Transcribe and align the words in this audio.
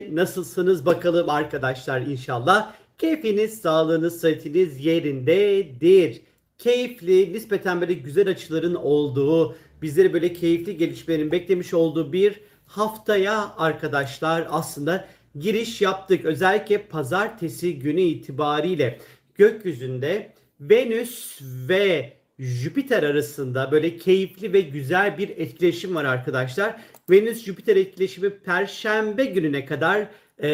Nasılsınız 0.00 0.86
bakalım 0.86 1.30
arkadaşlar 1.30 2.00
inşallah. 2.00 2.74
Keyfiniz, 2.98 3.60
sağlığınız, 3.60 4.20
sıhhatiniz 4.20 4.84
yerindedir. 4.84 6.20
Keyifli, 6.58 7.32
nispeten 7.32 7.80
böyle 7.80 7.92
güzel 7.92 8.28
açıların 8.28 8.74
olduğu, 8.74 9.56
bizleri 9.82 10.12
böyle 10.12 10.32
keyifli 10.32 10.76
gelişmelerin 10.76 11.32
beklemiş 11.32 11.74
olduğu 11.74 12.12
bir 12.12 12.40
haftaya 12.66 13.54
arkadaşlar 13.56 14.46
aslında 14.50 15.08
giriş 15.38 15.80
yaptık. 15.80 16.24
Özellikle 16.24 16.82
pazartesi 16.82 17.78
günü 17.78 18.00
itibariyle 18.00 18.98
gökyüzünde 19.34 20.32
Venüs 20.60 21.40
ve 21.42 22.12
Jüpiter 22.38 23.02
arasında 23.02 23.72
böyle 23.72 23.96
keyifli 23.96 24.52
ve 24.52 24.60
güzel 24.60 25.18
bir 25.18 25.28
etkileşim 25.28 25.94
var 25.94 26.04
arkadaşlar. 26.04 26.76
Venüs-Jüpiter 27.10 27.76
etkileşimi 27.76 28.30
Perşembe 28.30 29.24
gününe 29.24 29.64
kadar 29.64 30.06
e, 30.38 30.48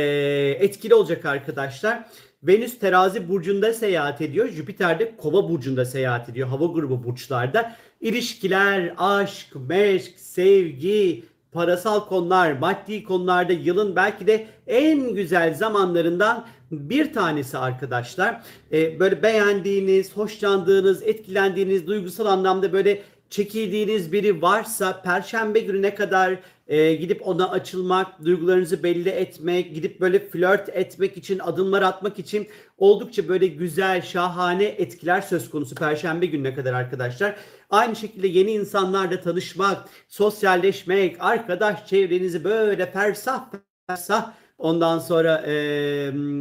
etkili 0.61 0.94
olacak 0.94 1.24
arkadaşlar. 1.24 2.08
Venüs 2.43 2.79
terazi 2.79 3.29
burcunda 3.29 3.72
seyahat 3.72 4.21
ediyor. 4.21 4.48
Jüpiter 4.48 4.98
de 4.98 5.16
kova 5.16 5.48
burcunda 5.48 5.85
seyahat 5.85 6.29
ediyor. 6.29 6.48
Hava 6.48 6.66
grubu 6.66 7.04
burçlarda. 7.04 7.76
İlişkiler, 8.00 8.94
aşk, 8.99 9.46
meşk, 9.68 10.18
sevgi, 10.21 11.24
parasal 11.52 12.00
konular, 12.08 12.52
maddi 12.52 13.04
konularda 13.04 13.52
yılın 13.52 13.96
belki 13.96 14.26
de 14.26 14.46
en 14.66 15.14
güzel 15.14 15.54
zamanlarından 15.54 16.46
bir 16.70 17.12
tanesi 17.12 17.58
arkadaşlar. 17.58 18.42
Ee, 18.72 19.00
böyle 19.00 19.22
beğendiğiniz, 19.22 20.16
hoşlandığınız, 20.16 21.02
etkilendiğiniz, 21.02 21.86
duygusal 21.86 22.26
anlamda 22.26 22.72
böyle 22.72 23.02
çekildiğiniz 23.30 24.12
biri 24.12 24.43
varsa 24.43 25.02
perşembe 25.02 25.60
gününe 25.60 25.94
kadar 25.94 26.38
e, 26.68 26.94
gidip 26.94 27.29
ona 27.29 27.50
açılmak, 27.50 28.24
duygularınızı 28.24 28.82
belli 28.82 29.08
etmek, 29.08 29.74
gidip 29.74 30.00
böyle 30.00 30.29
flört 30.29 30.68
etmek 30.68 31.16
için, 31.16 31.38
adımlar 31.38 31.82
atmak 31.82 32.19
için 32.19 32.48
oldukça 32.78 33.28
böyle 33.28 33.46
güzel, 33.46 34.02
şahane 34.02 34.64
etkiler 34.64 35.20
söz 35.20 35.50
konusu 35.50 35.74
perşembe 35.74 36.27
gününe 36.27 36.55
kadar 36.55 36.74
arkadaşlar. 36.74 37.36
Aynı 37.70 37.96
şekilde 37.96 38.28
yeni 38.28 38.52
insanlarla 38.52 39.20
tanışmak, 39.20 39.88
sosyalleşmek, 40.08 41.16
arkadaş 41.20 41.86
çevrenizi 41.86 42.44
böyle 42.44 42.92
fersah 42.92 43.50
fersah 43.86 44.32
ondan 44.61 44.98
sonra 44.98 45.44
e, 45.47 45.53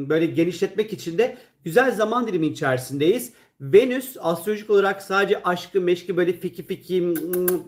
böyle 0.10 0.26
genişletmek 0.26 0.94
için 0.94 1.18
de 1.18 1.38
güzel 1.64 1.92
zaman 1.92 2.28
dilimi 2.28 2.48
içerisindeyiz. 2.48 3.34
Venüs 3.62 4.18
astrolojik 4.20 4.70
olarak 4.70 5.02
sadece 5.02 5.44
aşkı, 5.44 5.82
meşki 5.82 6.18
böyle 6.18 6.34
fiki 6.34 6.64
fiki 6.64 7.16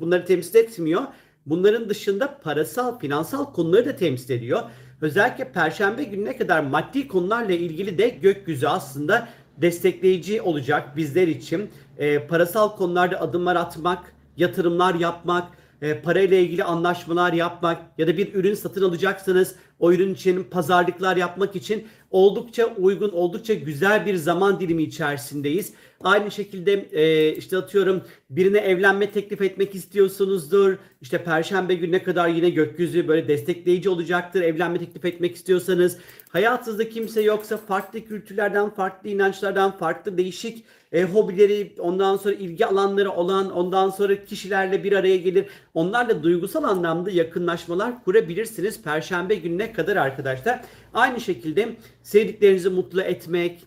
bunları 0.02 0.26
temsil 0.26 0.56
etmiyor. 0.56 1.02
Bunların 1.46 1.90
dışında 1.90 2.40
parasal, 2.44 3.00
finansal 3.00 3.54
konuları 3.54 3.86
da 3.86 3.96
temsil 3.96 4.34
ediyor. 4.34 4.62
Özellikle 5.02 5.52
perşembe 5.52 6.04
gününe 6.04 6.38
kadar 6.38 6.64
maddi 6.64 7.08
konularla 7.08 7.54
ilgili 7.54 7.98
de 7.98 8.10
gökyüzü 8.10 8.68
aslında 8.68 9.28
destekleyici 9.58 10.42
olacak 10.42 10.98
bizler 10.98 11.28
için. 11.28 11.70
E, 11.98 12.28
parasal 12.28 12.76
konularda 12.76 13.22
adımlar 13.22 13.56
atmak, 13.56 14.14
yatırımlar 14.38 14.96
yapmak, 14.96 15.48
e, 15.82 16.02
parayla 16.02 16.38
ilgili 16.38 16.64
anlaşmalar 16.64 17.34
yapmak 17.34 17.82
ya 17.98 18.08
da 18.08 18.18
bir 18.18 18.34
ürün 18.34 18.54
satın 18.54 18.84
alacaksanız 18.84 19.56
o 19.80 19.92
ürün 19.92 20.14
için 20.14 20.44
pazarlıklar 20.44 21.18
yapmak 21.18 21.56
için 21.56 21.88
oldukça 22.12 22.66
uygun, 22.66 23.10
oldukça 23.10 23.54
güzel 23.54 24.06
bir 24.06 24.16
zaman 24.16 24.60
dilimi 24.60 24.84
içerisindeyiz. 24.84 25.74
Aynı 26.04 26.32
şekilde 26.32 26.74
e, 26.74 27.36
işte 27.36 27.58
atıyorum 27.58 28.02
birine 28.30 28.58
evlenme 28.58 29.12
teklif 29.12 29.42
etmek 29.42 29.76
istiyorsunuzdur. 29.76 30.78
İşte 31.02 31.24
perşembe 31.24 31.76
gününe 31.76 32.04
kadar 32.04 32.28
yine 32.28 32.50
gökyüzü 32.50 33.08
böyle 33.08 33.28
destekleyici 33.28 33.90
olacaktır. 33.90 34.42
Evlenme 34.42 34.80
teklif 34.80 35.06
etmek 35.06 35.36
istiyorsanız 35.36 35.98
hayatınızda 36.30 36.90
kimse 36.90 37.22
yoksa 37.22 37.58
farklı 37.58 38.06
kültürlerden, 38.06 38.70
farklı 38.70 39.10
inançlardan, 39.10 39.78
farklı 39.78 40.18
değişik 40.18 40.66
e, 40.92 41.04
hobileri, 41.04 41.76
ondan 41.80 42.18
sonra 42.18 42.34
ilgi 42.34 42.66
alanları 42.66 43.12
olan, 43.12 43.52
ondan 43.52 43.90
sonra 43.90 44.26
kişilerle 44.26 44.84
bir 44.84 44.94
araya 44.94 45.18
gelir. 45.18 45.46
Onlarla 45.74 46.24
duygusal 46.24 46.64
anlamda 46.64 47.12
yakınlaşmalar 47.12 48.04
kurabilirsiniz 48.04 48.82
perşembe 48.82 49.36
gününe 49.36 49.74
kadar 49.74 49.96
arkadaşlar. 49.96 50.62
Aynı 50.94 51.22
şekilde 51.22 51.76
sevdiklerinizi 52.04 52.70
mutlu 52.70 53.02
etmek, 53.02 53.64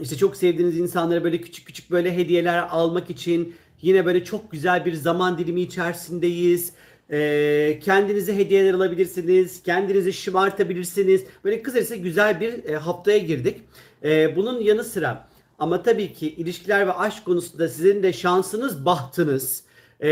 işte 0.00 0.16
çok 0.16 0.36
sevdiğiniz 0.36 0.78
insanlara 0.78 1.24
böyle 1.24 1.40
küçük 1.40 1.66
küçük 1.66 1.90
böyle 1.90 2.16
hediyeler 2.16 2.58
almak 2.58 3.10
için 3.10 3.54
yine 3.82 4.06
böyle 4.06 4.24
çok 4.24 4.50
güzel 4.50 4.84
bir 4.84 4.92
zaman 4.92 5.38
dilimi 5.38 5.60
içerisindeyiz. 5.60 6.72
Ee, 7.10 7.80
kendinize 7.84 8.36
hediyeler 8.36 8.74
alabilirsiniz. 8.74 9.62
Kendinizi 9.62 10.12
şımartabilirsiniz. 10.12 11.24
Böyle 11.44 11.62
kısacası 11.62 11.96
güzel 11.96 12.40
bir 12.40 12.64
e, 12.64 12.76
haftaya 12.76 13.18
girdik. 13.18 13.60
E, 14.04 14.36
bunun 14.36 14.60
yanı 14.60 14.84
sıra 14.84 15.28
ama 15.58 15.82
tabii 15.82 16.12
ki 16.12 16.28
ilişkiler 16.34 16.86
ve 16.86 16.92
aşk 16.92 17.24
konusunda 17.24 17.68
sizin 17.68 18.02
de 18.02 18.12
şansınız, 18.12 18.84
bahtınız 18.84 19.64
e, 20.02 20.08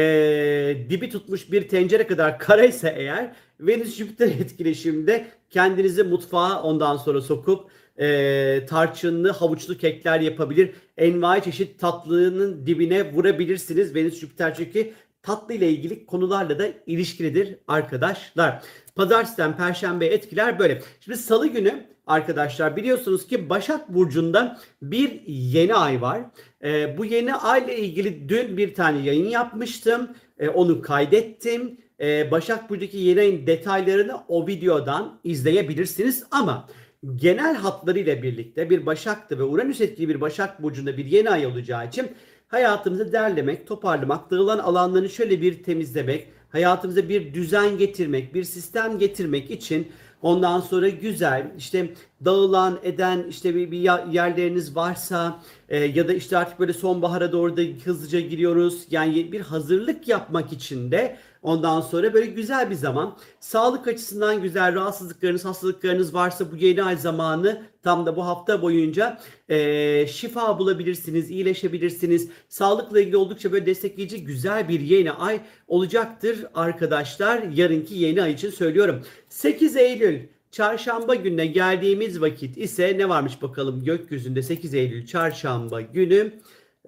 dibi 0.90 1.10
tutmuş 1.10 1.52
bir 1.52 1.68
tencere 1.68 2.06
kadar 2.06 2.38
karaysa 2.38 2.88
eğer 2.88 3.32
Venüs 3.60 3.96
Jüpiter 3.96 4.26
etkileşiminde 4.26 5.26
kendinizi 5.50 6.02
mutfağa 6.02 6.62
ondan 6.62 6.96
sonra 6.96 7.20
sokup 7.20 7.70
e, 8.00 8.66
tarçınlı 8.68 9.30
havuçlu 9.30 9.76
kekler 9.76 10.20
yapabilir. 10.20 10.70
Envai 10.96 11.42
çeşit 11.42 11.80
tatlının 11.80 12.66
dibine 12.66 13.12
vurabilirsiniz. 13.12 13.94
Venüs 13.94 14.20
Jüpiter 14.20 14.54
çünkü 14.54 14.92
tatlı 15.24 15.54
ile 15.54 15.70
ilgili 15.70 16.06
konularla 16.06 16.58
da 16.58 16.66
ilişkilidir 16.86 17.58
arkadaşlar. 17.68 18.62
Pazartesi'den 18.94 19.56
Perşembe 19.56 20.06
etkiler 20.06 20.58
böyle. 20.58 20.82
Şimdi 21.00 21.18
Salı 21.18 21.46
günü 21.46 21.86
arkadaşlar 22.06 22.76
biliyorsunuz 22.76 23.26
ki 23.26 23.50
Başak 23.50 23.94
Burcu'nda 23.94 24.58
bir 24.82 25.22
yeni 25.26 25.74
ay 25.74 26.02
var. 26.02 26.20
Ee, 26.64 26.98
bu 26.98 27.04
yeni 27.04 27.34
ay 27.34 27.64
ile 27.64 27.78
ilgili 27.78 28.28
dün 28.28 28.56
bir 28.56 28.74
tane 28.74 28.98
yayın 29.06 29.28
yapmıştım. 29.28 30.08
Ee, 30.38 30.48
onu 30.48 30.82
kaydettim. 30.82 31.78
Ee, 32.00 32.30
Başak 32.30 32.70
Burcu'daki 32.70 32.98
yeni 32.98 33.20
ayın 33.20 33.46
detaylarını 33.46 34.16
o 34.28 34.46
videodan 34.46 35.20
izleyebilirsiniz. 35.24 36.24
Ama 36.30 36.68
genel 37.16 37.54
hatlarıyla 37.54 38.22
birlikte 38.22 38.70
bir 38.70 38.86
Başak'ta 38.86 39.38
ve 39.38 39.42
Uranüs 39.42 39.80
etkili 39.80 40.08
bir 40.08 40.20
Başak 40.20 40.62
Burcu'nda 40.62 40.96
bir 40.96 41.04
yeni 41.04 41.30
ay 41.30 41.46
olacağı 41.46 41.88
için 41.88 42.06
hayatımızı 42.54 43.12
derlemek, 43.12 43.66
toparlamak, 43.66 44.30
dağılan 44.30 44.58
alanlarını 44.58 45.10
şöyle 45.10 45.40
bir 45.40 45.62
temizlemek, 45.62 46.28
hayatımıza 46.52 47.08
bir 47.08 47.34
düzen 47.34 47.78
getirmek, 47.78 48.34
bir 48.34 48.44
sistem 48.44 48.98
getirmek 48.98 49.50
için 49.50 49.92
ondan 50.22 50.60
sonra 50.60 50.88
güzel 50.88 51.50
işte 51.58 51.90
dağılan 52.24 52.78
eden 52.82 53.24
işte 53.28 53.54
bir, 53.54 53.70
bir 53.70 53.78
yerleriniz 54.12 54.76
varsa 54.76 55.40
e, 55.68 55.78
ya 55.78 56.08
da 56.08 56.12
işte 56.12 56.38
artık 56.38 56.60
böyle 56.60 56.72
sonbahara 56.72 57.32
doğru 57.32 57.56
da 57.56 57.62
hızlıca 57.84 58.20
giriyoruz. 58.20 58.86
Yani 58.90 59.32
bir 59.32 59.40
hazırlık 59.40 60.08
yapmak 60.08 60.52
için 60.52 60.90
de 60.90 61.16
ondan 61.42 61.80
sonra 61.80 62.14
böyle 62.14 62.26
güzel 62.26 62.70
bir 62.70 62.74
zaman. 62.74 63.16
Sağlık 63.40 63.88
açısından 63.88 64.42
güzel 64.42 64.74
rahatsızlıklarınız, 64.74 65.44
hastalıklarınız 65.44 66.14
varsa 66.14 66.52
bu 66.52 66.56
yeni 66.56 66.82
ay 66.82 66.96
zamanı 66.96 67.62
tam 67.82 68.06
da 68.06 68.16
bu 68.16 68.26
hafta 68.26 68.62
boyunca 68.62 69.20
e, 69.48 70.06
şifa 70.06 70.58
bulabilirsiniz, 70.58 71.30
iyileşebilirsiniz. 71.30 72.28
Sağlıkla 72.48 73.00
ilgili 73.00 73.16
oldukça 73.16 73.52
böyle 73.52 73.66
destekleyici 73.66 74.24
güzel 74.24 74.68
bir 74.68 74.80
yeni 74.80 75.12
ay 75.12 75.40
olacaktır 75.68 76.46
arkadaşlar. 76.54 77.42
Yarınki 77.42 77.94
yeni 77.94 78.22
ay 78.22 78.32
için 78.32 78.50
söylüyorum. 78.50 79.02
8 79.28 79.76
Eylül 79.76 80.33
Çarşamba 80.54 81.14
gününe 81.14 81.46
geldiğimiz 81.46 82.20
vakit 82.20 82.58
ise 82.58 82.98
ne 82.98 83.08
varmış 83.08 83.42
bakalım? 83.42 83.84
Gökyüzünde 83.84 84.42
8 84.42 84.74
Eylül 84.74 85.06
çarşamba 85.06 85.80
günü 85.80 86.32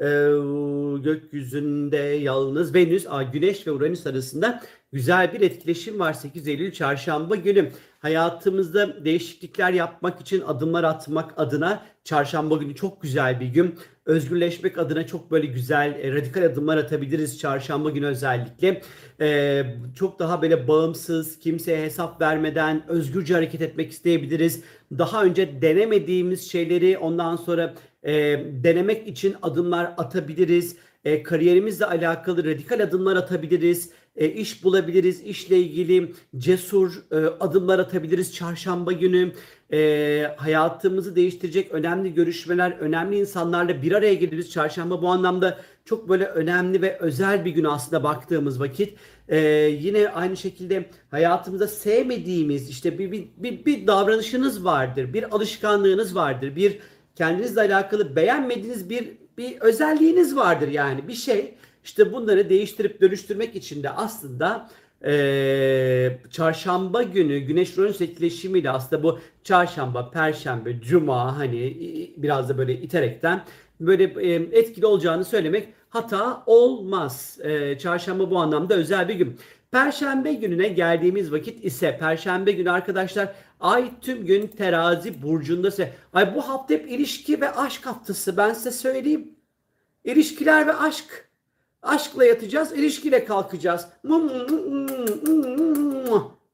e, 0.01 0.07
gökyüzünde 1.03 1.97
yalnız 1.97 2.75
Venüs, 2.75 3.07
a, 3.09 3.23
Güneş 3.23 3.67
ve 3.67 3.71
Uranüs 3.71 4.07
arasında 4.07 4.63
güzel 4.93 5.33
bir 5.33 5.41
etkileşim 5.41 5.99
var 5.99 6.13
8 6.13 6.49
Eylül 6.49 6.73
çarşamba 6.73 7.37
günü. 7.37 7.71
Hayatımızda 7.99 9.05
değişiklikler 9.05 9.73
yapmak 9.73 10.21
için 10.21 10.41
adımlar 10.41 10.85
atmak 10.85 11.35
adına 11.37 11.83
çarşamba 12.05 12.57
günü 12.57 12.75
çok 12.75 13.03
güzel 13.03 13.41
bir 13.41 13.47
gün. 13.47 13.75
Özgürleşmek 14.07 14.79
adına 14.79 15.07
çok 15.07 15.31
böyle 15.31 15.47
güzel 15.47 15.95
e, 16.03 16.13
radikal 16.13 16.43
adımlar 16.43 16.77
atabiliriz 16.77 17.39
çarşamba 17.39 17.91
günü 17.91 18.07
özellikle. 18.07 18.83
E, 19.21 19.63
çok 19.95 20.19
daha 20.19 20.43
böyle 20.43 20.69
bağımsız, 20.69 21.39
kimseye 21.39 21.85
hesap 21.85 22.21
vermeden 22.21 22.89
özgürce 22.89 23.35
hareket 23.35 23.63
etmek 23.63 23.91
isteyebiliriz. 23.91 24.63
Daha 24.99 25.25
önce 25.25 25.63
denemediğimiz 25.63 26.51
şeyleri 26.51 26.99
ondan 26.99 27.37
sonra 27.37 27.75
e, 28.07 28.13
denemek 28.65 29.09
için 29.09 29.37
adımlar 29.43 29.95
atabiliriz. 29.97 30.77
E, 31.05 31.23
kariyerimizle 31.23 31.87
alakalı 31.87 32.45
radikal 32.45 32.81
adımlar 32.81 33.17
atabiliriz 33.17 33.91
e, 34.17 34.29
iş 34.29 34.65
bulabiliriz, 34.65 35.21
işle 35.21 35.59
ilgili 35.59 36.13
cesur 36.37 37.05
e, 37.11 37.17
adımlar 37.17 37.79
atabiliriz 37.79 38.35
çarşamba 38.35 38.93
günü. 38.93 39.33
E, 39.73 40.35
hayatımızı 40.37 41.17
değiştirecek 41.17 41.73
önemli 41.73 42.15
görüşmeler, 42.15 42.71
önemli 42.71 43.19
insanlarla 43.19 43.83
bir 43.83 43.93
araya 43.93 44.15
geliriz. 44.15 44.51
Çarşamba 44.51 45.03
bu 45.03 45.09
anlamda 45.09 45.59
çok 45.85 46.09
böyle 46.09 46.25
önemli 46.25 46.83
ve 46.83 46.99
özel 46.99 47.45
bir 47.45 47.51
gün 47.51 47.65
aslında 47.65 48.03
baktığımız 48.03 48.61
vakit. 48.61 48.95
E, 49.29 49.39
yine 49.81 50.09
aynı 50.09 50.37
şekilde 50.37 50.91
hayatımızda 51.11 51.69
sevmediğimiz 51.69 52.71
işte 52.71 52.99
bir, 52.99 53.13
bir, 53.13 53.25
bir, 53.37 53.65
bir 53.65 53.87
davranışınız 53.87 54.65
vardır, 54.65 55.13
bir 55.13 55.35
alışkanlığınız 55.35 56.15
vardır, 56.15 56.57
bir 56.57 56.79
kendinizle 57.17 57.61
alakalı 57.61 58.17
beğenmediğiniz 58.17 58.91
bir 58.91 59.13
bir 59.39 59.61
özelliğiniz 59.61 60.37
vardır 60.37 60.69
yani 60.69 61.09
bir 61.09 61.15
şey. 61.15 61.55
İşte 61.85 62.13
bunları 62.13 62.51
değiştirip 62.51 63.01
dönüştürmek 63.01 63.57
için 63.57 63.83
de 63.83 63.91
aslında 63.91 64.69
e, 65.05 66.19
çarşamba 66.31 67.03
günü 67.03 67.39
Güneş 67.39 67.79
Uranüs 67.79 68.01
etkileşimiyle 68.01 68.71
aslında 68.71 69.03
bu 69.03 69.19
çarşamba, 69.45 70.11
perşembe, 70.11 70.81
cuma 70.81 71.39
hani 71.39 71.77
biraz 72.17 72.49
da 72.49 72.59
böyle 72.59 72.75
iterekten 72.75 73.45
böyle 73.81 74.05
e, 74.05 74.35
etkili 74.59 74.87
olacağını 74.87 75.25
söylemek 75.25 75.69
hata 75.91 76.43
olmaz. 76.47 77.39
E, 77.43 77.79
çarşamba 77.79 78.31
bu 78.31 78.39
anlamda 78.39 78.75
özel 78.75 79.09
bir 79.09 79.15
gün. 79.15 79.39
Perşembe 79.77 80.33
gününe 80.33 80.69
geldiğimiz 80.69 81.33
vakit 81.33 81.65
ise 81.65 81.99
Perşembe 81.99 82.53
günü 82.53 82.71
arkadaşlar 82.71 83.29
ay 83.61 83.91
tüm 84.01 84.27
gün 84.27 84.47
terazi 84.47 85.23
burcunda 85.23 85.69
ise 85.69 85.93
ay 86.13 86.35
bu 86.35 86.49
hafta 86.49 86.75
hep 86.75 86.91
ilişki 86.91 87.41
ve 87.41 87.51
aşk 87.51 87.87
haftası 87.87 88.37
ben 88.37 88.53
size 88.53 88.71
söyleyeyim. 88.71 89.31
İlişkiler 90.05 90.67
ve 90.67 90.75
aşk. 90.75 91.29
Aşkla 91.83 92.25
yatacağız, 92.25 92.73
ilişkiyle 92.73 93.25
kalkacağız. 93.25 93.89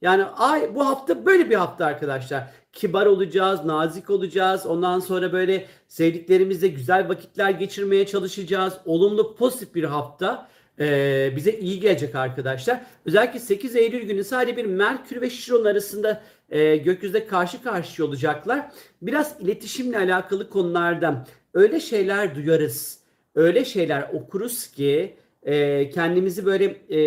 Yani 0.03 0.25
ay 0.25 0.75
bu 0.75 0.87
hafta 0.87 1.27
böyle 1.27 1.51
bir 1.51 1.57
hafta 1.57 1.87
arkadaşlar. 1.87 2.51
Kibar 2.73 3.07
olacağız, 3.07 3.65
nazik 3.65 4.11
olacağız. 4.11 4.67
Ondan 4.67 5.01
sonra 5.01 5.33
böyle 5.33 5.67
sevdiklerimizle 5.89 6.69
güzel 6.69 7.09
vakitler 7.09 7.51
geçirmeye 7.51 8.07
çalışacağız. 8.07 8.75
Olumlu, 8.85 9.37
pozitif 9.37 9.75
bir 9.75 9.85
hafta 9.85 10.49
e, 10.81 11.33
bize 11.37 11.53
iyi 11.53 11.81
gelecek 11.81 12.15
arkadaşlar. 12.15 12.81
Özellikle 13.07 13.39
8 13.39 13.77
Eylül 13.77 14.03
günü 14.03 14.25
sadece 14.25 14.57
bir 14.57 14.65
Merkür 14.65 15.21
ve 15.21 15.31
Şiron 15.31 15.65
arasında 15.65 16.23
e, 16.51 16.77
gökyüzünde 16.77 17.27
karşı 17.27 17.63
karşıya 17.63 18.09
olacaklar. 18.09 18.67
Biraz 19.03 19.37
iletişimle 19.41 19.99
alakalı 19.99 20.51
konulardan 20.51 21.27
öyle 21.55 21.81
şeyler 21.81 22.35
duyarız, 22.35 22.99
öyle 23.35 23.65
şeyler 23.65 24.11
okuruz 24.13 24.67
ki 24.67 25.17
e, 25.43 25.91
kendimizi 25.91 26.47
böyle 26.47 26.65
e, 26.91 27.01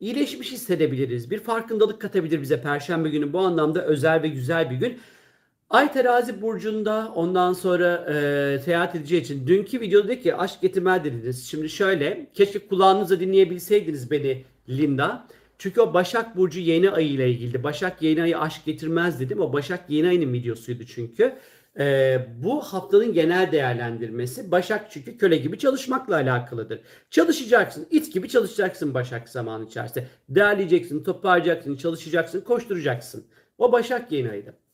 iyileşmiş 0.00 0.52
hissedebiliriz. 0.52 1.30
Bir 1.30 1.40
farkındalık 1.40 2.00
katabilir 2.00 2.42
bize 2.42 2.62
Perşembe 2.62 3.08
günü. 3.08 3.32
Bu 3.32 3.38
anlamda 3.38 3.86
özel 3.86 4.22
ve 4.22 4.28
güzel 4.28 4.70
bir 4.70 4.76
gün. 4.76 4.98
Ay 5.70 5.92
terazi 5.92 6.42
burcunda 6.42 7.12
ondan 7.14 7.52
sonra 7.52 8.06
e, 8.12 8.58
seyahat 8.58 8.94
edeceği 8.94 9.20
için 9.20 9.46
dünkü 9.46 9.80
videoda 9.80 10.08
dedi 10.08 10.22
ki 10.22 10.34
aşk 10.36 10.60
getirmez 10.62 11.04
dediniz. 11.04 11.46
Şimdi 11.46 11.68
şöyle 11.68 12.26
keşke 12.34 12.58
kulağınızla 12.66 13.20
dinleyebilseydiniz 13.20 14.10
beni 14.10 14.44
Linda. 14.68 15.26
Çünkü 15.58 15.80
o 15.80 15.94
Başak 15.94 16.36
Burcu 16.36 16.60
yeni 16.60 16.90
ayı 16.90 17.08
ile 17.08 17.30
ilgili. 17.30 17.62
Başak 17.62 18.02
yeni 18.02 18.22
ayı 18.22 18.38
aşk 18.38 18.64
getirmez 18.64 19.20
dedim. 19.20 19.40
O 19.40 19.52
Başak 19.52 19.90
yeni 19.90 20.08
ayının 20.08 20.32
videosuydu 20.32 20.84
çünkü. 20.84 21.36
Ee, 21.78 22.26
bu 22.42 22.60
haftanın 22.60 23.12
genel 23.12 23.52
değerlendirmesi 23.52 24.50
Başak 24.50 24.90
çünkü 24.90 25.18
köle 25.18 25.36
gibi 25.36 25.58
çalışmakla 25.58 26.14
alakalıdır. 26.14 26.80
Çalışacaksın, 27.10 27.86
it 27.90 28.12
gibi 28.12 28.28
çalışacaksın 28.28 28.94
Başak 28.94 29.28
zaman 29.28 29.66
içerisinde. 29.66 30.06
Değerleyeceksin, 30.28 31.04
toparlayacaksın, 31.04 31.76
çalışacaksın, 31.76 32.40
koşturacaksın. 32.40 33.26
O 33.58 33.72
Başak 33.72 34.12
yeni 34.12 34.30
ayıydı. 34.30 34.65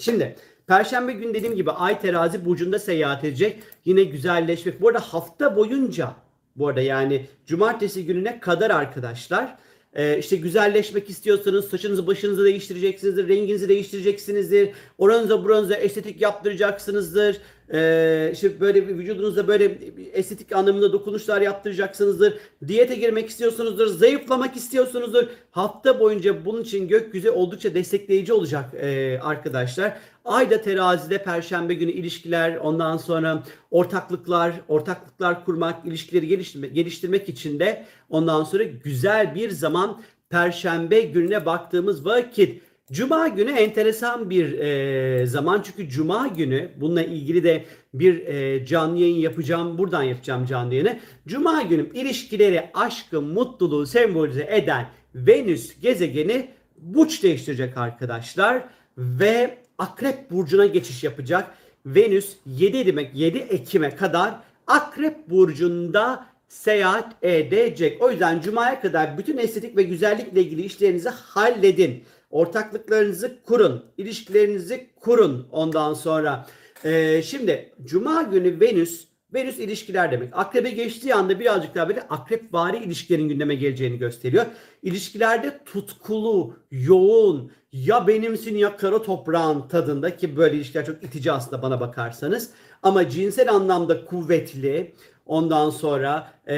Şimdi 0.00 0.36
Perşembe 0.66 1.12
günü 1.12 1.34
dediğim 1.34 1.56
gibi 1.56 1.70
Ay 1.70 2.00
terazi 2.00 2.44
burcunda 2.44 2.78
seyahat 2.78 3.24
edecek. 3.24 3.62
Yine 3.84 4.04
güzelleşmek. 4.04 4.82
Bu 4.82 4.88
arada 4.88 5.00
hafta 5.00 5.56
boyunca 5.56 6.12
bu 6.56 6.68
arada 6.68 6.80
yani 6.80 7.26
cumartesi 7.46 8.06
gününe 8.06 8.40
kadar 8.40 8.70
arkadaşlar 8.70 9.56
ee, 9.94 10.18
işte 10.18 10.36
güzelleşmek 10.36 11.10
istiyorsanız 11.10 11.68
saçınızı 11.68 12.06
başınızı 12.06 12.44
değiştireceksinizdir, 12.44 13.28
renginizi 13.28 13.68
değiştireceksinizdir, 13.68 14.68
oranıza 14.98 15.44
buranıza 15.44 15.74
estetik 15.74 16.20
yaptıracaksınızdır. 16.20 17.36
Ee, 17.72 18.30
işte 18.32 18.60
böyle 18.60 18.86
vücudunuzda 18.86 19.48
böyle 19.48 19.78
estetik 20.12 20.52
anlamında 20.52 20.92
dokunuşlar 20.92 21.40
yaptıracaksınızdır. 21.40 22.34
Diyete 22.66 22.94
girmek 22.94 23.28
istiyorsunuzdur, 23.28 23.86
zayıflamak 23.86 24.56
istiyorsunuzdur. 24.56 25.26
Hafta 25.50 26.00
boyunca 26.00 26.44
bunun 26.44 26.62
için 26.62 26.88
gökyüzü 26.88 27.30
oldukça 27.30 27.74
destekleyici 27.74 28.32
olacak 28.32 28.74
e, 28.74 29.18
arkadaşlar. 29.22 29.98
Ayda 30.30 30.62
terazide 30.62 31.22
perşembe 31.22 31.74
günü 31.74 31.90
ilişkiler, 31.90 32.56
ondan 32.56 32.96
sonra 32.96 33.42
ortaklıklar, 33.70 34.52
ortaklıklar 34.68 35.44
kurmak, 35.44 35.86
ilişkileri 35.86 36.28
geliştirmek, 36.28 36.74
geliştirmek 36.74 37.28
için 37.28 37.60
de 37.60 37.84
ondan 38.08 38.44
sonra 38.44 38.62
güzel 38.62 39.34
bir 39.34 39.50
zaman 39.50 40.00
perşembe 40.28 41.00
gününe 41.00 41.46
baktığımız 41.46 42.06
vakit. 42.06 42.62
Cuma 42.92 43.28
günü 43.28 43.50
enteresan 43.50 44.30
bir 44.30 44.58
e, 44.58 45.26
zaman 45.26 45.62
çünkü 45.62 45.88
Cuma 45.88 46.26
günü 46.26 46.70
bununla 46.76 47.02
ilgili 47.02 47.44
de 47.44 47.64
bir 47.94 48.26
e, 48.26 48.66
canlı 48.66 48.98
yayın 48.98 49.16
yapacağım. 49.16 49.78
Buradan 49.78 50.02
yapacağım 50.02 50.46
canlı 50.46 50.74
yayını. 50.74 50.98
Cuma 51.26 51.62
günü 51.62 51.90
ilişkileri, 51.94 52.70
aşkı, 52.74 53.22
mutluluğu 53.22 53.86
sembolize 53.86 54.48
eden 54.50 54.86
Venüs 55.14 55.80
gezegeni 55.80 56.50
burç 56.76 57.22
değiştirecek 57.22 57.76
arkadaşlar. 57.76 58.64
Ve 58.98 59.58
Akrep 59.80 60.30
Burcu'na 60.30 60.66
geçiş 60.66 61.04
yapacak. 61.04 61.54
Venüs 61.86 62.36
7 62.46 62.86
demek 62.86 63.10
7 63.14 63.38
Ekim'e 63.38 63.96
kadar 63.96 64.34
Akrep 64.66 65.30
Burcu'nda 65.30 66.26
seyahat 66.48 67.16
edecek. 67.22 68.02
O 68.02 68.10
yüzden 68.10 68.40
Cuma'ya 68.40 68.80
kadar 68.80 69.18
bütün 69.18 69.38
estetik 69.38 69.76
ve 69.76 69.82
güzellikle 69.82 70.40
ilgili 70.40 70.62
işlerinizi 70.62 71.08
halledin. 71.08 72.04
Ortaklıklarınızı 72.30 73.42
kurun. 73.46 73.84
ilişkilerinizi 73.98 74.90
kurun 75.00 75.48
ondan 75.52 75.94
sonra. 75.94 76.46
Ee, 76.84 77.22
şimdi 77.22 77.72
Cuma 77.84 78.22
günü 78.22 78.60
Venüs 78.60 79.04
Venüs 79.34 79.58
ilişkiler 79.58 80.12
demek. 80.12 80.28
Akrebe 80.32 80.70
geçtiği 80.70 81.14
anda 81.14 81.40
birazcık 81.40 81.74
daha 81.74 81.88
böyle 81.88 82.02
akrep 82.02 82.54
vari 82.54 82.76
ilişkilerin 82.76 83.28
gündeme 83.28 83.54
geleceğini 83.54 83.98
gösteriyor. 83.98 84.46
İlişkilerde 84.82 85.60
tutkulu, 85.64 86.56
yoğun, 86.70 87.52
ya 87.72 88.06
benimsin 88.06 88.56
ya 88.56 88.76
kara 88.76 89.02
toprağın 89.02 89.68
tadında 89.68 90.16
ki 90.16 90.36
böyle 90.36 90.56
ilişkiler 90.56 90.86
çok 90.86 91.04
itici 91.04 91.32
aslında 91.32 91.62
bana 91.62 91.80
bakarsanız. 91.80 92.50
Ama 92.82 93.08
cinsel 93.08 93.50
anlamda 93.50 94.04
kuvvetli, 94.04 94.94
ondan 95.26 95.70
sonra 95.70 96.32
e, 96.48 96.54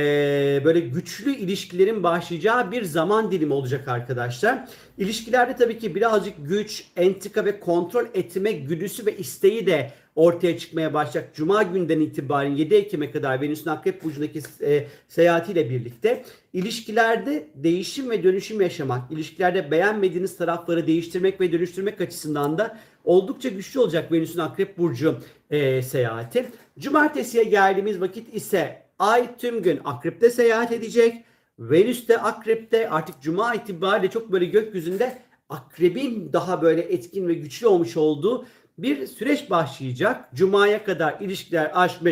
böyle 0.65 0.81
güçlü 0.81 1.37
ilişkilerin 1.37 2.03
başlayacağı 2.03 2.71
bir 2.71 2.85
zaman 2.85 3.31
dilimi 3.31 3.53
olacak 3.53 3.89
arkadaşlar. 3.89 4.69
İlişkilerde 4.99 5.57
tabii 5.57 5.79
ki 5.79 5.95
birazcık 5.95 6.35
güç, 6.39 6.85
entrika 6.97 7.45
ve 7.45 7.61
kontrol 7.61 8.05
etme 8.15 8.53
güdüsü 8.53 9.07
ve 9.07 9.17
isteği 9.17 9.67
de 9.67 9.93
ortaya 10.17 10.59
çıkmaya 10.59 10.95
başlayacak. 10.95 11.35
Cuma 11.35 11.63
günden 11.63 12.01
itibaren 12.01 12.51
7 12.51 12.75
Ekim'e 12.75 13.11
kadar 13.11 13.41
Venüs'ün 13.41 13.71
Akrep 13.71 14.05
Burcu'ndaki 14.05 14.41
e, 14.63 14.87
seyahatiyle 15.09 15.71
birlikte 15.71 16.25
ilişkilerde 16.53 17.49
değişim 17.55 18.11
ve 18.11 18.23
dönüşüm 18.23 18.61
yaşamak, 18.61 19.13
ilişkilerde 19.13 19.71
beğenmediğiniz 19.71 20.37
tarafları 20.37 20.87
değiştirmek 20.87 21.41
ve 21.41 21.53
dönüştürmek 21.53 22.01
açısından 22.01 22.59
da 22.59 22.79
oldukça 23.05 23.49
güçlü 23.49 23.81
olacak 23.81 24.13
Venüs'ün 24.13 24.41
Akrep 24.41 24.79
Burcu 24.79 25.19
e, 25.51 25.83
seyahati. 25.83 26.47
Cumartesiye 26.79 27.45
geldiğimiz 27.45 28.01
vakit 28.01 28.35
ise 28.35 28.83
Ay 28.99 29.37
tüm 29.37 29.63
gün 29.63 29.81
Akrep'te 29.85 30.31
seyahat 30.31 30.73
edecek. 30.73 31.25
Venüs 31.59 32.09
de 32.09 32.19
Akrep'te 32.19 32.91
artık 32.91 33.23
Cuma 33.23 33.55
itibariyle 33.55 34.11
çok 34.11 34.33
böyle 34.33 34.45
gökyüzünde 34.45 35.19
Akrebin 35.49 36.33
daha 36.33 36.63
böyle 36.63 36.81
etkin 36.81 37.29
ve 37.29 37.35
güçlü 37.35 37.67
olmuş 37.67 37.97
olduğu 37.97 38.47
bir 38.79 39.07
süreç 39.07 39.51
başlayacak. 39.51 40.29
Cuma'ya 40.35 40.85
kadar 40.85 41.21
ilişkiler, 41.21 41.71
aşk, 41.75 42.03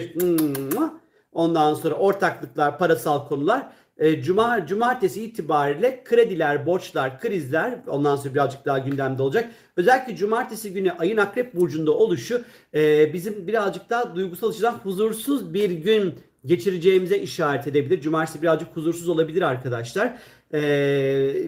ondan 1.32 1.74
sonra 1.74 1.94
ortaklıklar, 1.94 2.78
parasal 2.78 3.28
konular. 3.28 3.66
E, 3.98 4.22
Cuma, 4.22 4.66
cumartesi 4.66 5.24
itibariyle 5.24 6.04
krediler, 6.04 6.66
borçlar, 6.66 7.20
krizler 7.20 7.78
ondan 7.86 8.16
sonra 8.16 8.34
birazcık 8.34 8.64
daha 8.64 8.78
gündemde 8.78 9.22
olacak. 9.22 9.50
Özellikle 9.76 10.16
cumartesi 10.16 10.72
günü 10.72 10.92
ayın 10.92 11.16
akrep 11.16 11.54
burcunda 11.54 11.92
oluşu 11.92 12.42
e, 12.74 13.12
bizim 13.12 13.46
birazcık 13.46 13.90
daha 13.90 14.14
duygusal 14.14 14.50
açıdan 14.50 14.72
huzursuz 14.72 15.54
bir 15.54 15.70
gün 15.70 16.14
geçireceğimize 16.44 17.18
işaret 17.18 17.66
edebilir. 17.66 18.00
Cumartesi 18.00 18.42
birazcık 18.42 18.76
huzursuz 18.76 19.08
olabilir 19.08 19.42
arkadaşlar. 19.42 20.18
E, 20.52 20.60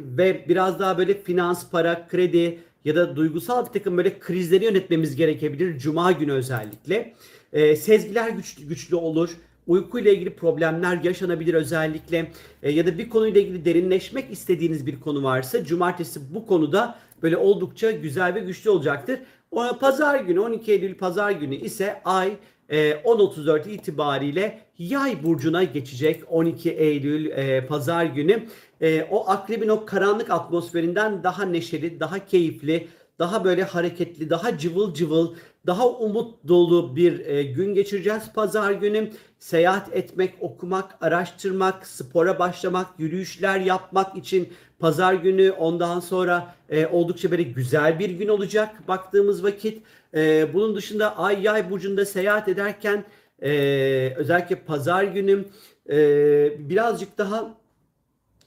ve 0.03 0.45
biraz 0.49 0.81
daha 0.81 0.99
böyle 0.99 1.23
finans, 1.23 1.71
para, 1.71 2.07
kredi, 2.09 2.59
ya 2.85 2.97
da 2.97 3.17
duygusal 3.17 3.67
bir 3.67 3.71
takım 3.71 3.97
böyle 3.97 4.19
krizleri 4.19 4.65
yönetmemiz 4.65 5.17
gerekebilir 5.17 5.79
Cuma 5.79 6.13
günü 6.13 6.33
özellikle. 6.33 7.15
E, 7.53 7.77
sezgiler 7.77 8.31
güçlü, 8.31 8.65
güçlü 8.65 8.97
olur. 8.97 9.31
uykuyla 9.67 10.13
ilgili 10.13 10.35
problemler 10.35 11.03
yaşanabilir 11.03 11.55
özellikle 11.55 12.33
e, 12.63 12.71
ya 12.71 12.87
da 12.87 12.99
bir 12.99 13.09
konuyla 13.09 13.41
ilgili 13.41 13.65
derinleşmek 13.65 14.31
istediğiniz 14.31 14.87
bir 14.87 15.01
konu 15.01 15.23
varsa 15.23 15.65
cumartesi 15.65 16.35
bu 16.35 16.47
konuda 16.47 16.99
böyle 17.23 17.37
oldukça 17.37 17.91
güzel 17.91 18.35
ve 18.35 18.41
güçlü 18.41 18.71
olacaktır. 18.71 19.21
O 19.51 19.79
pazar 19.79 20.21
günü 20.21 20.41
12 20.41 20.73
Eylül 20.73 20.95
pazar 20.95 21.31
günü 21.31 21.55
ise 21.55 22.01
ay 22.05 22.33
e, 22.69 22.91
10.34 22.91 23.71
itibariyle 23.71 24.61
yay 24.79 25.23
burcuna 25.23 25.65
geçecek 25.65 26.23
12 26.29 26.71
Eylül 26.71 27.31
e, 27.31 27.67
pazar 27.67 28.05
günü. 28.05 28.47
E, 28.83 29.07
o 29.11 29.31
akrebin 29.31 29.69
o 29.69 29.87
karanlık 29.87 30.31
atmosferinden 30.31 31.23
daha 31.23 31.45
neşeli, 31.45 32.01
daha 32.01 32.27
keyifli, 32.27 32.89
daha 33.19 33.45
böyle 33.45 33.65
hareketli, 33.65 34.31
daha 34.31 34.59
cıvıl 34.59 34.95
cıvıl, 34.95 35.35
daha 35.67 35.89
umut 35.89 36.49
dolu 36.49 36.97
bir 36.97 37.27
e, 37.27 37.43
gün 37.43 37.75
geçireceğiz 37.75 38.33
pazar 38.35 38.73
günü. 38.73 39.11
Seyahat 39.39 39.97
etmek, 39.97 40.35
okumak, 40.41 40.97
araştırmak, 41.01 41.87
spora 41.87 42.39
başlamak, 42.39 42.87
yürüyüşler 42.99 43.61
yapmak 43.61 44.17
için 44.17 44.49
pazar 44.79 45.15
günü 45.15 45.51
ondan 45.51 46.01
sonra 46.01 46.55
e, 46.69 46.87
oldukça 46.87 47.31
böyle 47.31 47.43
güzel 47.43 47.99
bir 47.99 48.11
gün 48.11 48.29
olacak 48.29 48.89
baktığımız 48.89 49.45
vakit. 49.45 49.83
E, 50.15 50.55
bunun 50.55 50.77
dışında 50.77 51.19
ay 51.19 51.43
yay 51.43 51.71
burcunda 51.71 52.05
seyahat 52.05 52.49
ederken 52.49 53.05
e, 53.43 53.51
özellikle 54.17 54.57
pazar 54.57 55.05
günü 55.05 55.45
e, 55.91 55.97
birazcık 56.69 57.19
daha 57.19 57.62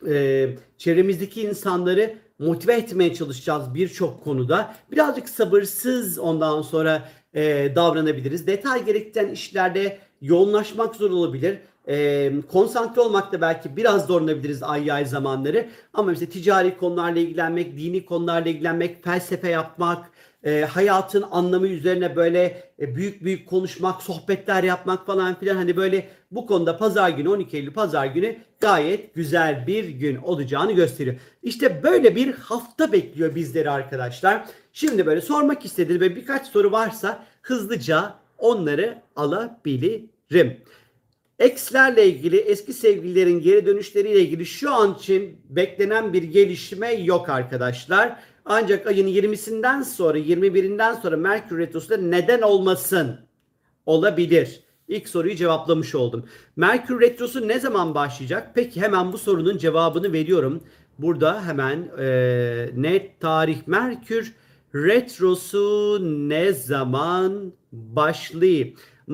e, 0.08 0.48
çevremizdeki 0.78 1.42
insanları 1.42 2.16
motive 2.40 2.74
etmeye 2.74 3.14
çalışacağız 3.14 3.74
birçok 3.74 4.24
konuda. 4.24 4.75
Birazcık 4.92 5.30
sabırsız 5.30 6.20
ondan 6.20 6.62
sonra 6.62 7.10
e, 7.34 7.75
davranabiliriz. 7.75 8.48
Detay 8.48 8.86
gerektiren 8.86 9.30
işlerde 9.30 9.98
yoğunlaşmak 10.22 10.96
zor 10.96 11.12
olabilir. 11.12 11.58
E, 11.88 12.32
konsantre 12.52 13.02
olmakta 13.02 13.42
belki 13.42 13.78
biraz 13.78 14.06
zorlanabiliriz 14.08 14.64
ay 14.64 14.92
ay 14.92 15.06
zamanları. 15.06 15.68
Ama 15.94 16.14
işte 16.14 16.25
ticari 16.25 16.78
konularla 16.78 17.20
ilgilenmek, 17.20 17.78
dini 17.78 18.06
konularla 18.06 18.50
ilgilenmek, 18.50 19.04
felsefe 19.04 19.50
yapmak, 19.50 20.12
e, 20.46 20.62
hayatın 20.62 21.25
anlamı 21.32 21.68
üzerine 21.68 22.16
böyle 22.16 22.64
e, 22.80 22.96
büyük 22.96 23.24
büyük 23.24 23.48
konuşmak, 23.50 24.02
sohbetler 24.02 24.64
yapmak 24.64 25.06
falan 25.06 25.40
filan 25.40 25.56
hani 25.56 25.78
böyle 25.78 26.08
bu 26.32 26.48
konuda 26.48 26.78
pazar 26.78 27.10
günü 27.10 27.30
12 27.30 27.58
Eylül 27.58 27.74
pazar 27.74 28.06
günü 28.06 28.36
gayet 28.60 29.16
güzel 29.16 29.68
bir 29.68 29.90
gün 29.90 30.16
olacağını 30.16 30.72
gösteriyor. 30.72 31.16
İşte 31.44 31.84
böyle 31.84 32.16
bir 32.16 32.34
hafta 32.34 32.92
bekliyor 32.92 33.36
bizleri 33.36 33.70
arkadaşlar. 33.70 34.46
Şimdi 34.74 35.06
böyle 35.06 35.22
sormak 35.22 35.66
istediğiniz 35.66 36.02
ve 36.02 36.16
birkaç 36.16 36.48
soru 36.48 36.72
varsa 36.72 37.25
hızlıca 37.42 38.14
onları 38.38 39.02
alabilirim. 39.16 40.58
Ekslerle 41.40 42.08
ilgili 42.08 42.38
eski 42.38 42.74
sevgililerin 42.74 43.42
geri 43.42 43.66
dönüşleriyle 43.66 44.20
ilgili 44.20 44.46
şu 44.46 44.74
an 44.74 44.94
için 44.94 45.42
beklenen 45.50 46.14
bir 46.14 46.24
gelişme 46.24 46.94
yok 46.94 47.30
arkadaşlar. 47.30 48.20
Ancak 48.46 48.88
ayın 48.88 49.08
20'sinden 49.08 49.82
sonra 49.82 50.18
21'inden 50.18 50.94
sonra 50.94 51.18
Merkür 51.18 51.58
Retrosu'da 51.58 51.98
neden 51.98 52.42
olmasın? 52.42 53.20
Olabilir. 53.86 54.62
İlk 54.88 55.10
soruyu 55.10 55.36
cevaplamış 55.36 55.96
oldum. 55.96 56.25
Merkür 56.56 57.02
Retrosu 57.02 57.48
ne 57.48 57.60
zaman 57.60 57.96
başlayacak? 57.96 58.52
Peki 58.56 58.82
hemen 58.82 59.14
bu 59.14 59.18
sorunun 59.18 59.58
cevabını 59.58 60.14
veriyorum. 60.14 60.64
Burada 61.00 61.46
hemen 61.46 61.92
e, 62.00 62.70
net 62.75 63.20
tarih 63.20 63.58
Merkür 63.68 64.34
Retrosu 64.75 66.00
ne 66.30 66.54
zaman 66.54 67.54
başlıyor? 67.72 68.68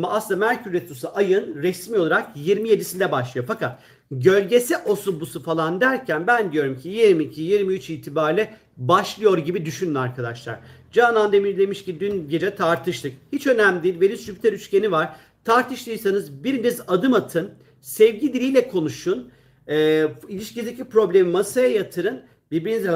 Aslında 0.03 0.45
Merkür 0.45 0.73
Retrosu 0.73 1.09
ayın 1.13 1.63
resmi 1.63 1.99
olarak 1.99 2.37
27'sinde 2.37 3.11
başlıyor. 3.11 3.45
Fakat 3.47 3.79
gölgesi 4.11 4.77
osu 4.77 5.21
busu 5.21 5.43
falan 5.43 5.81
derken 5.81 6.27
ben 6.27 6.51
diyorum 6.51 6.77
ki 6.79 6.89
22-23 6.89 7.93
itibariyle 7.93 8.53
başlıyor 8.87 9.37
gibi 9.37 9.65
düşünün 9.65 9.95
arkadaşlar. 9.95 10.59
Canan 10.91 11.31
Demir 11.31 11.57
demiş 11.57 11.85
ki 11.85 11.99
dün 11.99 12.29
gece 12.29 12.55
tartıştık. 12.55 13.13
Hiç 13.31 13.47
önemli 13.47 13.83
değil. 13.83 14.01
Venüs 14.01 14.25
Jüpiter 14.25 14.53
üçgeni 14.53 14.91
var. 14.91 15.15
Tartıştıysanız 15.43 16.43
biriniz 16.43 16.81
adım 16.87 17.13
atın. 17.13 17.51
Sevgi 17.81 18.33
diliyle 18.33 18.67
konuşun. 18.67 19.31
E, 19.67 20.07
ilişkideki 20.29 20.83
problemi 20.83 21.31
masaya 21.31 21.67
yatırın. 21.67 22.23
Birbirinize 22.51 22.91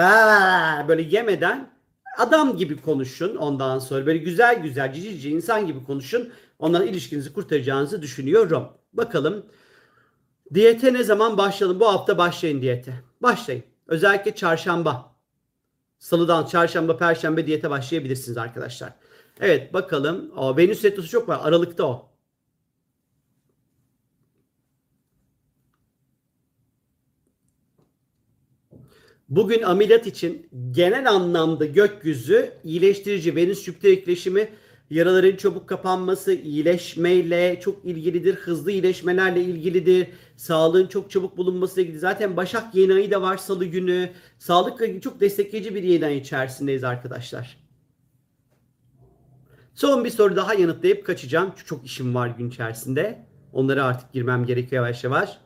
böyle 0.87 1.01
yemeden 1.01 1.69
adam 2.17 2.57
gibi 2.57 2.81
konuşun 2.81 3.35
ondan 3.35 3.79
sonra. 3.79 4.05
Böyle 4.05 4.17
güzel 4.17 4.61
güzel 4.61 4.93
cici 4.93 5.09
cici 5.09 5.29
insan 5.29 5.67
gibi 5.67 5.83
konuşun. 5.83 6.29
Ondan 6.59 6.87
ilişkinizi 6.87 7.33
kurtaracağınızı 7.33 8.01
düşünüyorum. 8.01 8.67
Bakalım 8.93 9.45
diyete 10.53 10.93
ne 10.93 11.03
zaman 11.03 11.37
başlayalım? 11.37 11.79
Bu 11.79 11.87
hafta 11.87 12.17
başlayın 12.17 12.61
diyete. 12.61 12.93
Başlayın. 13.21 13.63
Özellikle 13.87 14.35
çarşamba. 14.35 15.14
Salıdan 15.99 16.45
çarşamba, 16.45 16.97
perşembe 16.97 17.47
diyete 17.47 17.69
başlayabilirsiniz 17.69 18.37
arkadaşlar. 18.37 18.93
Evet 19.39 19.73
bakalım. 19.73 20.31
O, 20.35 20.57
Venüs 20.57 20.83
retrosu 20.83 21.09
çok 21.09 21.29
var. 21.29 21.39
Aralıkta 21.43 21.85
o. 21.87 22.15
Bugün 29.29 29.61
ameliyat 29.61 30.07
için 30.07 30.49
genel 30.71 31.09
anlamda 31.09 31.65
gökyüzü 31.65 32.53
iyileştirici 32.63 33.35
Venüs 33.35 33.63
Jüpiter 33.63 33.91
etkileşimi 33.91 34.49
yaraların 34.89 35.35
çabuk 35.35 35.69
kapanması, 35.69 36.33
iyileşmeyle 36.33 37.59
çok 37.61 37.85
ilgilidir. 37.85 38.35
Hızlı 38.35 38.71
iyileşmelerle 38.71 39.43
ilgilidir. 39.43 40.07
Sağlığın 40.37 40.87
çok 40.87 41.11
çabuk 41.11 41.37
bulunması 41.37 41.81
ilgili. 41.81 41.99
Zaten 41.99 42.37
Başak 42.37 42.75
yeni 42.75 42.93
ayı 42.93 43.11
da 43.11 43.21
var 43.21 43.37
salı 43.37 43.65
günü. 43.65 44.09
Sağlıkla 44.39 44.85
ilgili 44.85 45.01
çok 45.01 45.19
destekleyici 45.19 45.75
bir 45.75 45.83
yeni 45.83 46.05
ay 46.05 46.17
içerisindeyiz 46.17 46.83
arkadaşlar. 46.83 47.57
Son 49.73 50.05
bir 50.05 50.09
soru 50.09 50.35
daha 50.35 50.53
yanıtlayıp 50.53 51.05
kaçacağım. 51.05 51.53
Çok 51.65 51.85
işim 51.85 52.15
var 52.15 52.27
gün 52.27 52.49
içerisinde. 52.49 53.25
Onlara 53.53 53.83
artık 53.83 54.13
girmem 54.13 54.45
gerekiyor 54.45 54.83
yavaş 54.83 55.03
yavaş. 55.03 55.37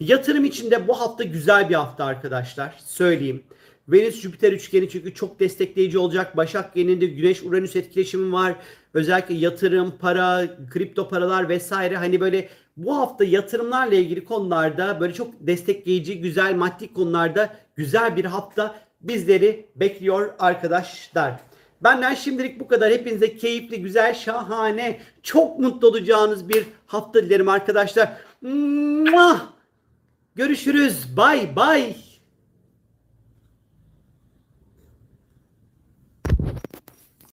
Yatırım 0.00 0.44
için 0.44 0.70
de 0.70 0.88
bu 0.88 1.00
hafta 1.00 1.24
güzel 1.24 1.68
bir 1.68 1.74
hafta 1.74 2.04
arkadaşlar. 2.04 2.74
Söyleyeyim. 2.86 3.42
Venüs 3.88 4.20
Jüpiter 4.20 4.52
üçgeni 4.52 4.88
çünkü 4.88 5.14
çok 5.14 5.40
destekleyici 5.40 5.98
olacak. 5.98 6.36
Başak 6.36 6.76
yeninde 6.76 7.06
Güneş 7.06 7.42
Uranüs 7.42 7.76
etkileşimi 7.76 8.32
var. 8.32 8.54
Özellikle 8.94 9.34
yatırım, 9.34 9.94
para, 10.00 10.56
kripto 10.70 11.08
paralar 11.08 11.48
vesaire 11.48 11.96
hani 11.96 12.20
böyle 12.20 12.48
bu 12.76 12.96
hafta 12.96 13.24
yatırımlarla 13.24 13.94
ilgili 13.94 14.24
konularda 14.24 15.00
böyle 15.00 15.14
çok 15.14 15.34
destekleyici, 15.40 16.20
güzel 16.20 16.54
maddi 16.54 16.92
konularda 16.92 17.56
güzel 17.76 18.16
bir 18.16 18.24
hafta 18.24 18.74
bizleri 19.00 19.66
bekliyor 19.76 20.34
arkadaşlar. 20.38 21.40
Benden 21.82 22.14
şimdilik 22.14 22.60
bu 22.60 22.68
kadar. 22.68 22.92
Hepinize 22.92 23.36
keyifli, 23.36 23.82
güzel, 23.82 24.14
şahane, 24.14 25.00
çok 25.22 25.58
mutlu 25.58 25.88
olacağınız 25.88 26.48
bir 26.48 26.64
hafta 26.86 27.22
dilerim 27.22 27.48
arkadaşlar. 27.48 28.12
Görüşürüz. 30.34 31.16
Bay 31.16 31.56
bay. 31.56 32.13